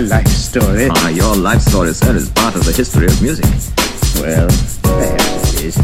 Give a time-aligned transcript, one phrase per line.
[0.00, 0.86] my life story.
[0.90, 3.46] Ah, your life story, sir, is part of the history of music.
[4.22, 4.46] Well,
[4.82, 5.76] perhaps it is.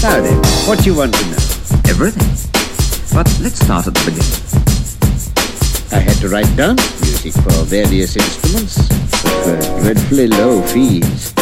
[0.00, 0.38] Now then,
[0.68, 1.42] what do you want to know?
[1.90, 2.30] Everything.
[3.12, 4.38] But let's start at the beginning.
[5.90, 8.78] I had to write dance music for various instruments,
[9.42, 11.39] for dreadfully low fees.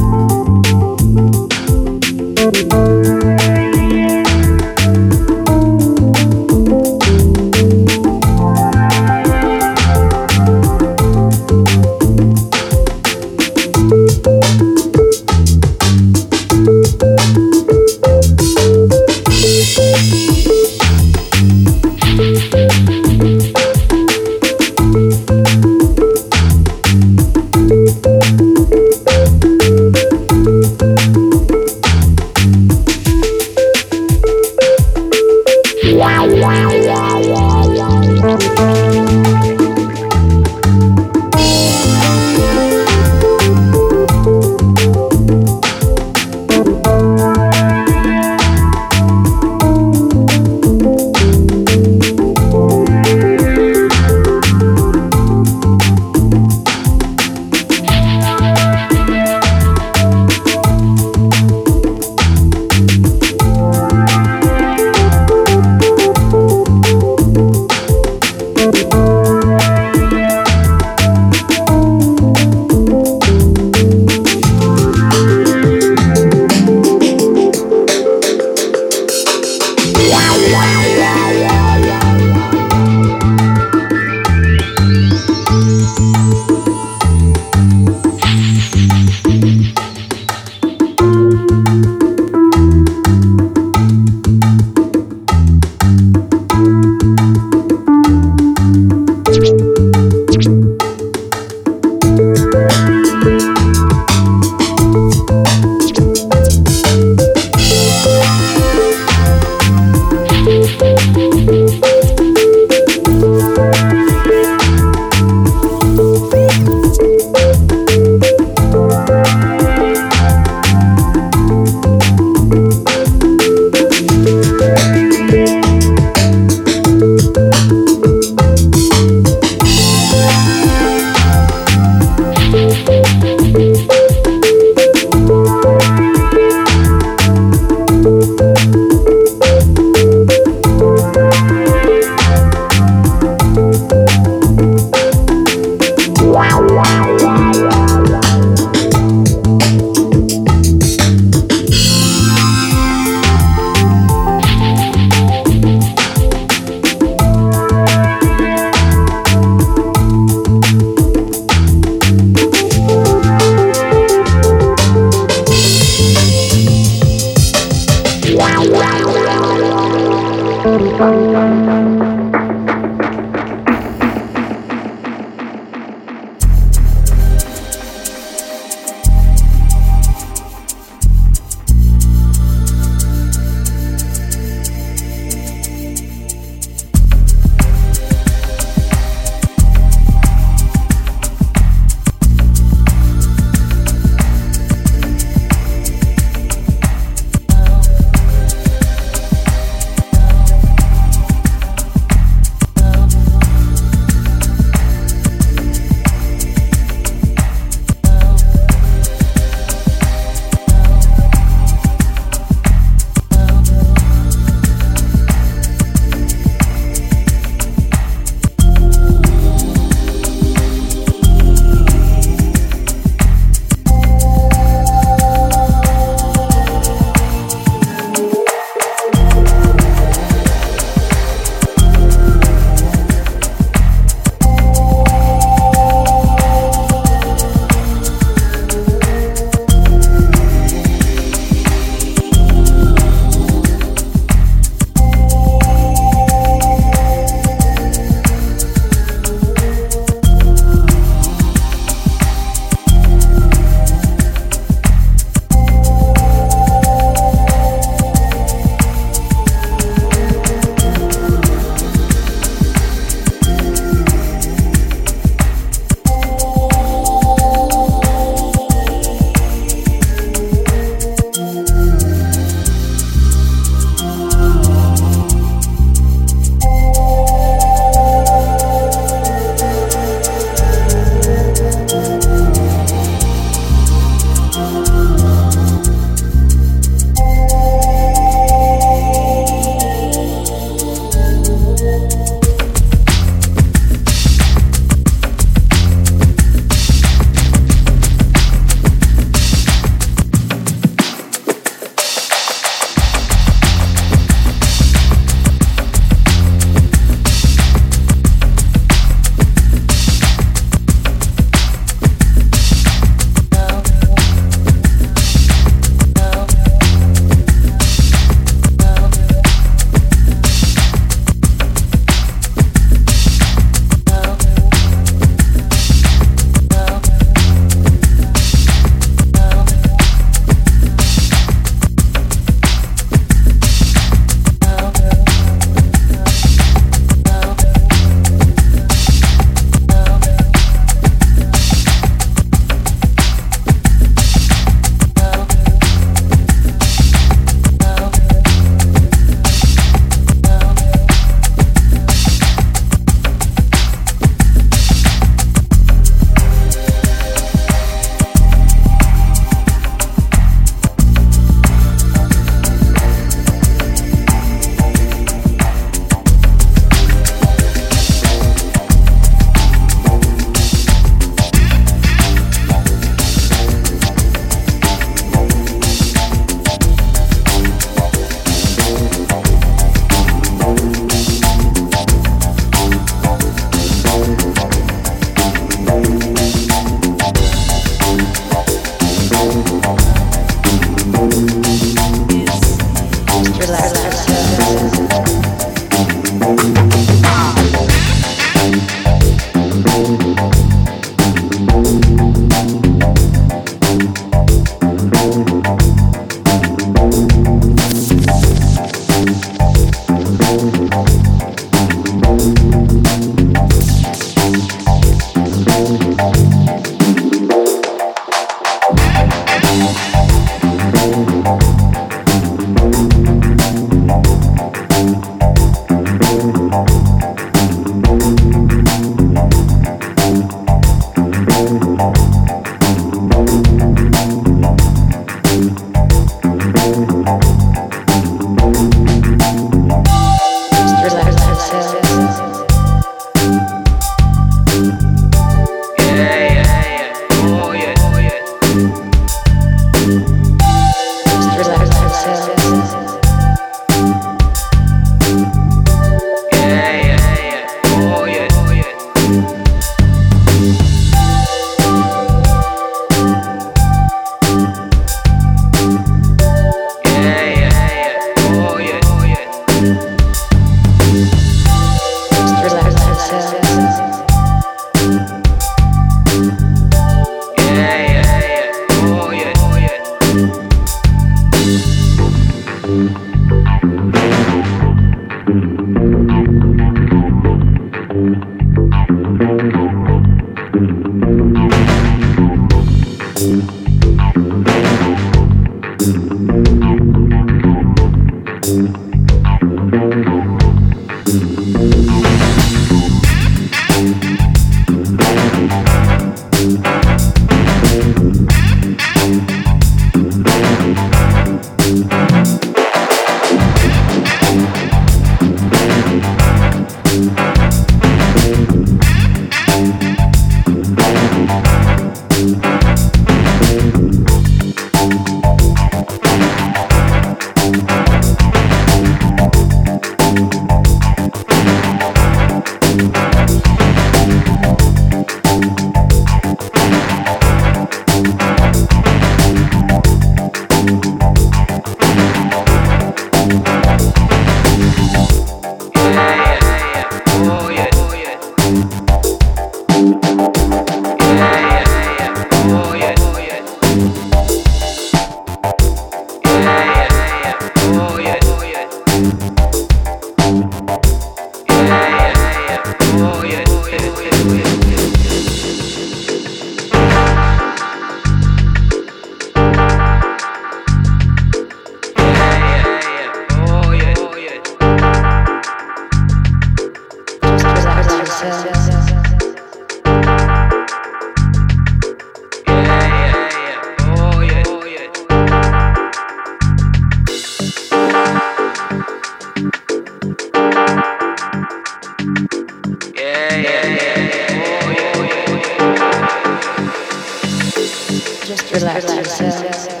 [598.45, 600.00] Just relax yourselves.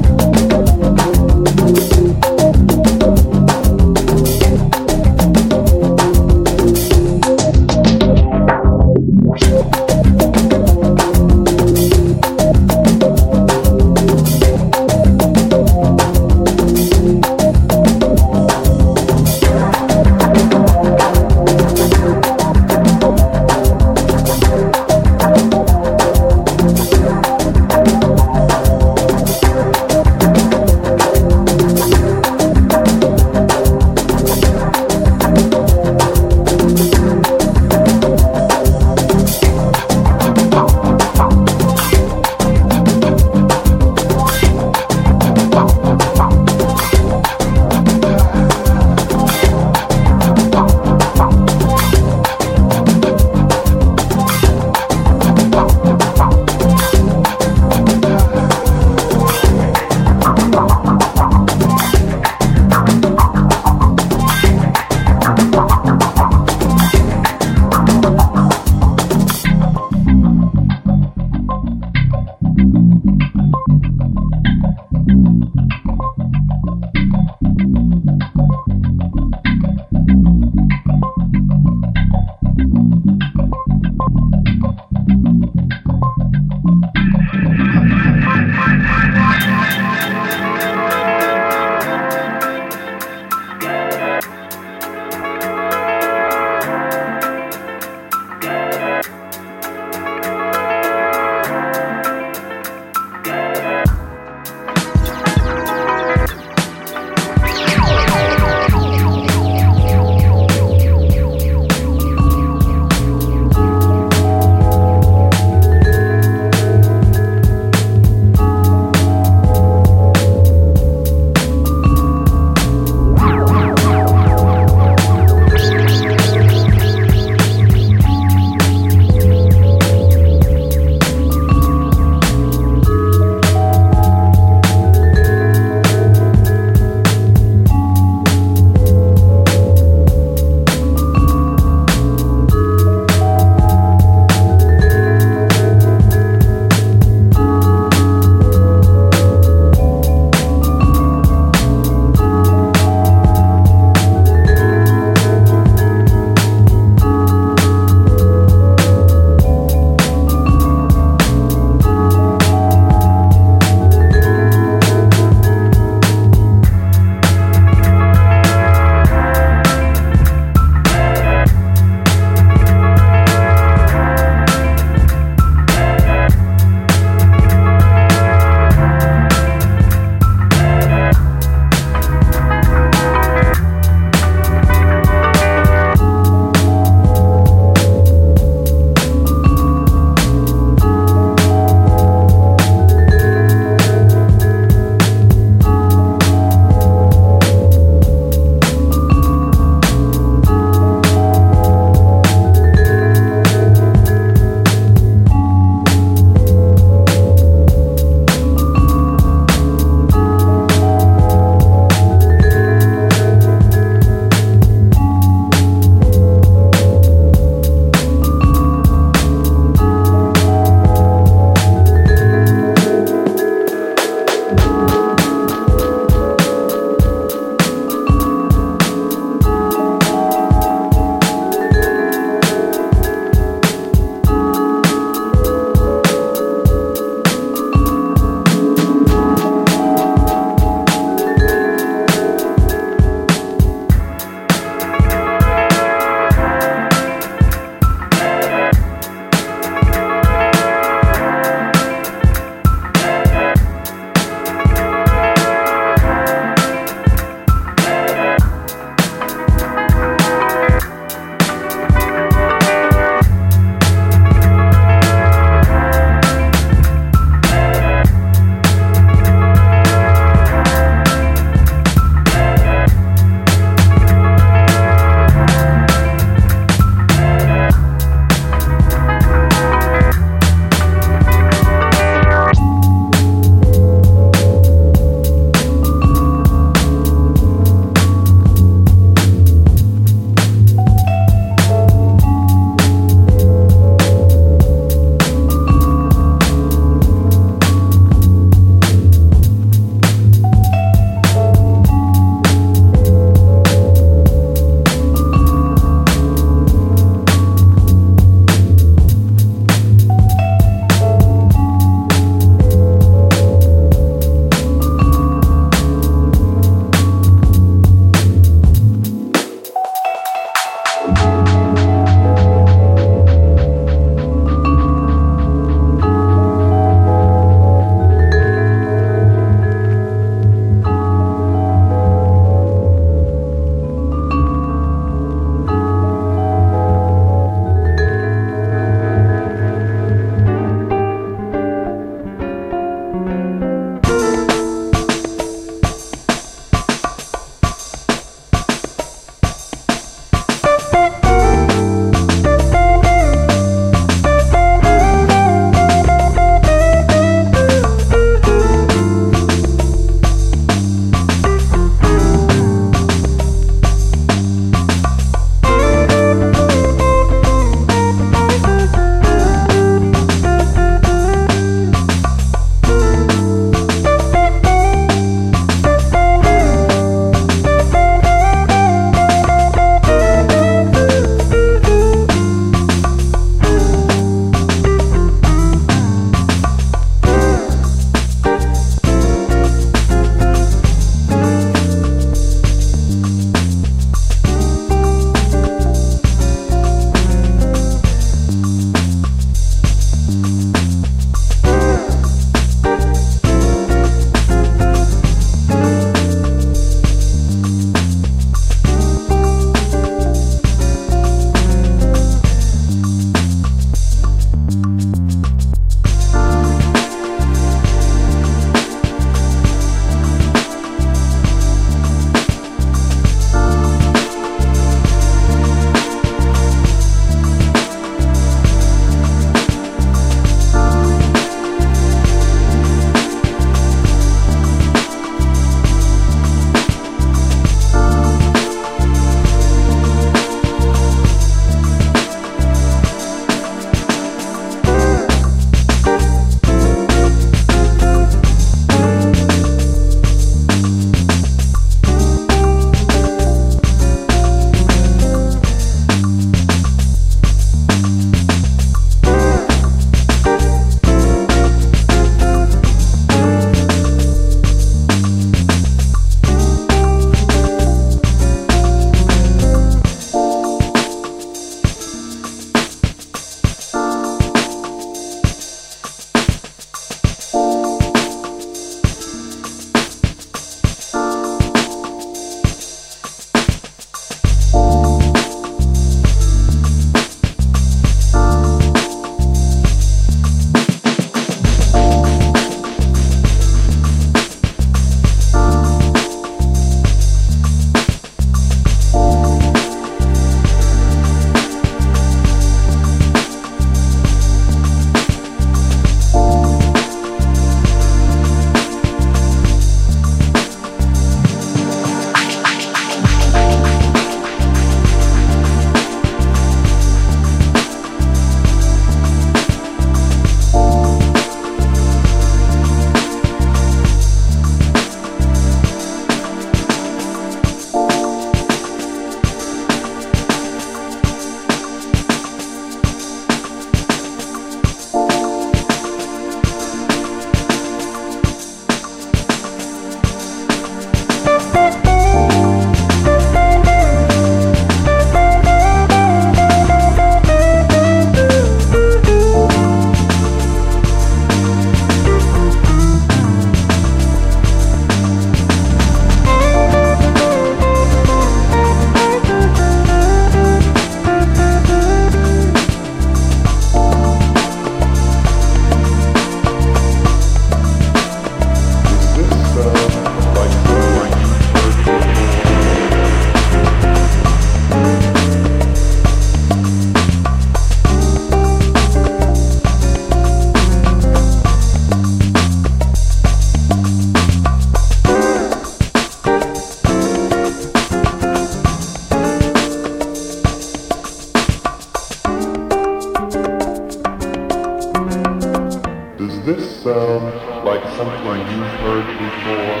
[596.64, 597.44] This sound
[597.84, 600.00] like something you've heard before?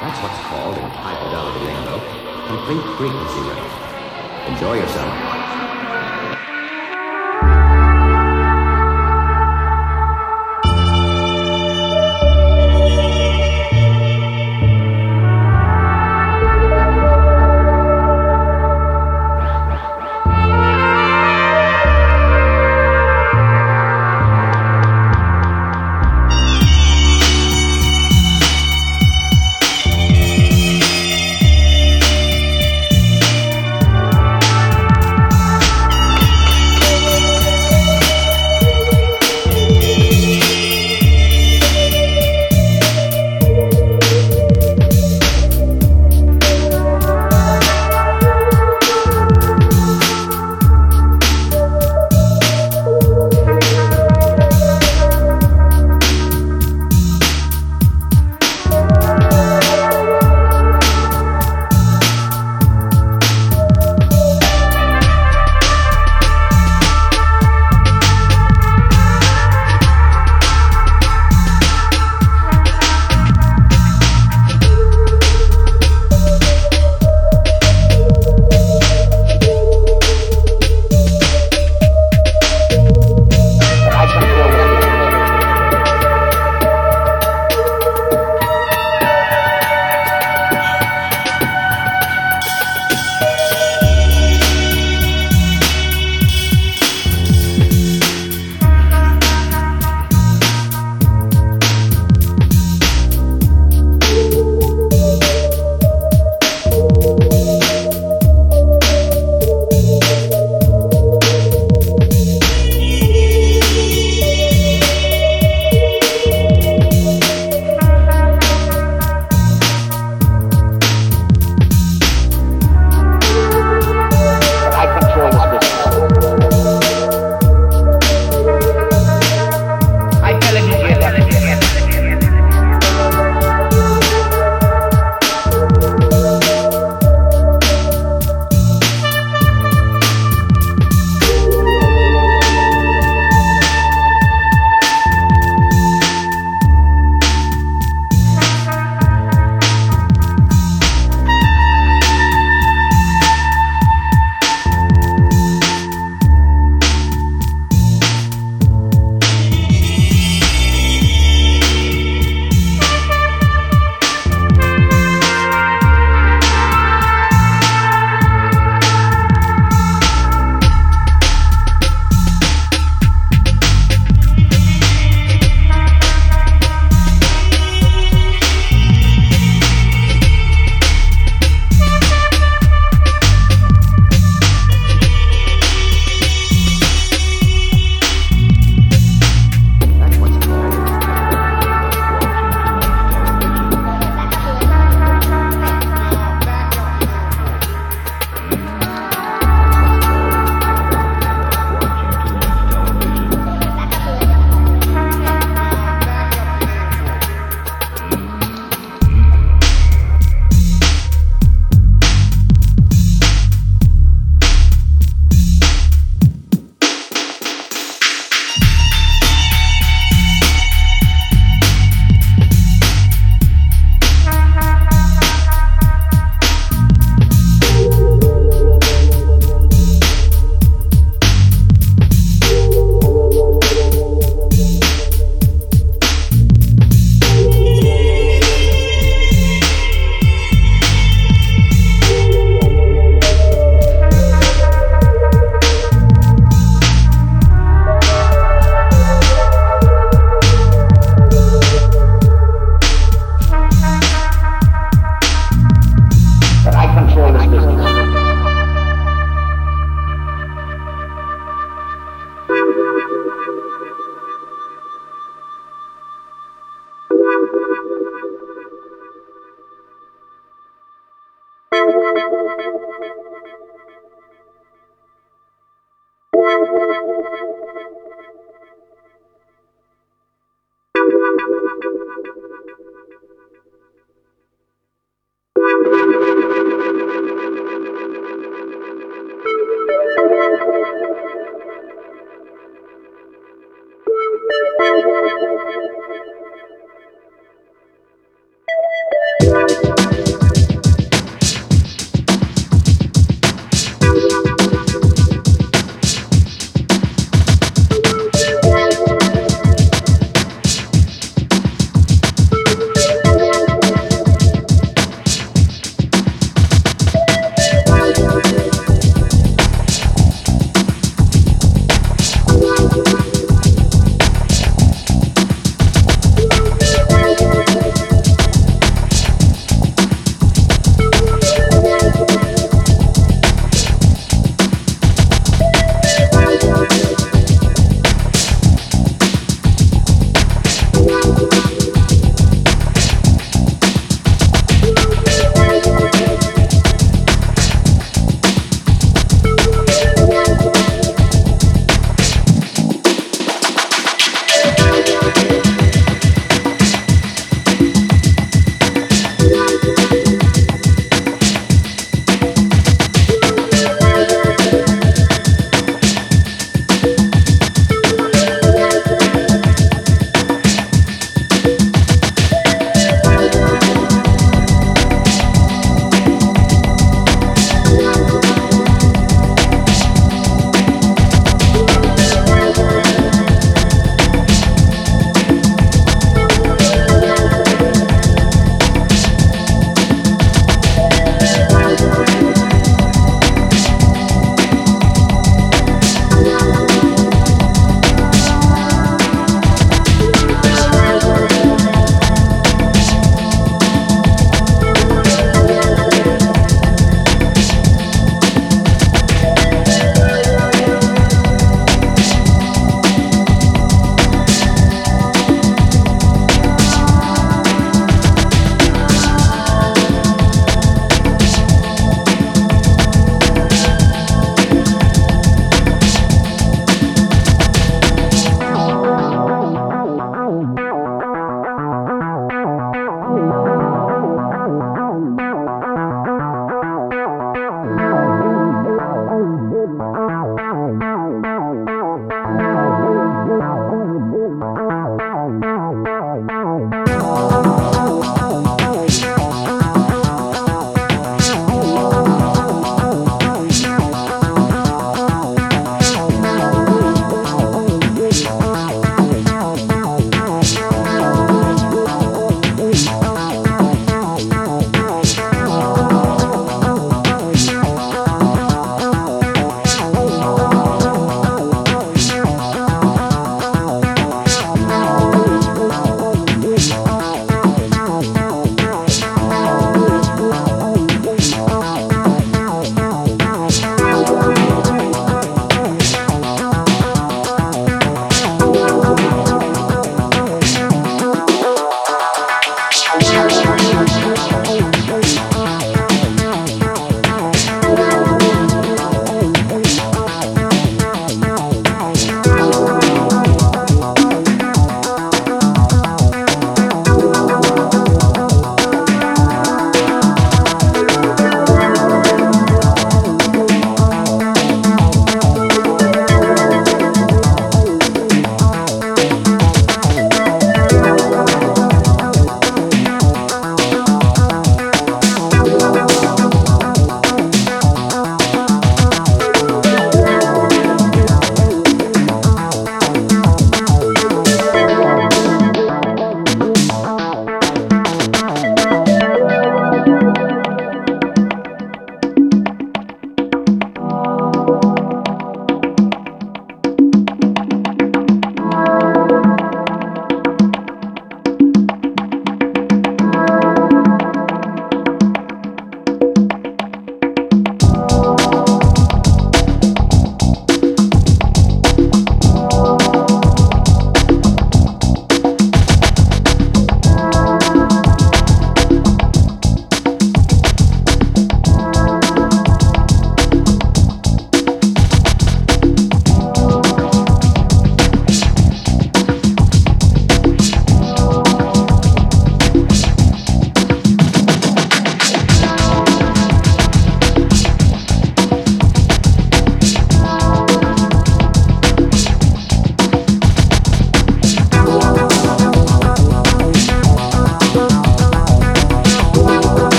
[0.00, 2.20] That's what's called in high fidelity lingo
[2.50, 4.48] complete frequency range.
[4.48, 5.29] Enjoy yourself.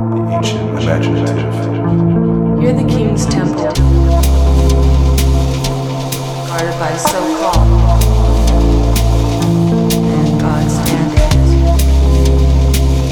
[0.00, 1.54] The ancient imaginative.
[2.58, 3.70] Hear the king's temple,
[6.46, 7.68] guarded by so-called
[10.08, 10.70] and.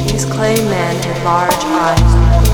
[0.07, 2.47] These clay men had large eyes and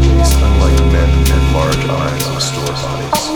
[0.00, 3.35] These unlike men had large eyes of store bodies.